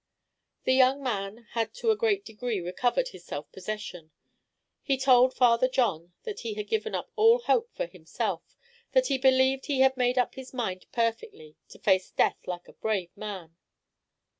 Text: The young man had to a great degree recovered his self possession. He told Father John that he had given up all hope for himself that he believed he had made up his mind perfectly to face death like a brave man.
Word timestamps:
The 0.63 0.73
young 0.73 1.03
man 1.03 1.45
had 1.51 1.75
to 1.75 1.91
a 1.91 1.95
great 1.95 2.25
degree 2.25 2.59
recovered 2.59 3.09
his 3.09 3.23
self 3.23 3.51
possession. 3.51 4.09
He 4.81 4.97
told 4.97 5.35
Father 5.35 5.67
John 5.67 6.13
that 6.23 6.39
he 6.39 6.55
had 6.55 6.67
given 6.67 6.95
up 6.95 7.11
all 7.15 7.37
hope 7.41 7.69
for 7.75 7.85
himself 7.85 8.41
that 8.93 9.09
he 9.09 9.19
believed 9.19 9.67
he 9.67 9.81
had 9.81 9.95
made 9.95 10.17
up 10.17 10.33
his 10.33 10.55
mind 10.55 10.87
perfectly 10.91 11.55
to 11.69 11.77
face 11.77 12.09
death 12.09 12.47
like 12.47 12.67
a 12.67 12.73
brave 12.73 13.15
man. 13.15 13.55